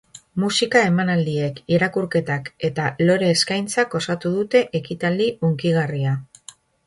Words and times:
Musika 0.43 0.79
emanaldiek, 0.91 1.59
irakurketak 1.73 2.49
eta 2.71 2.87
lore-eskaintzak 3.09 3.93
osatu 4.01 4.31
dute 4.39 4.63
ekitaldi 4.83 5.29
hunkigarria. 5.49 6.15